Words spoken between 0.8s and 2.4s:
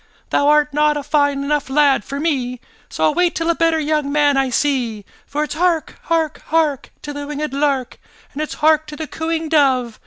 a fine enough lad for